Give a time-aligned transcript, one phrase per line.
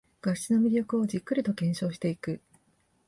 [0.19, 2.41] 画質の魅力をじっくりと検証していく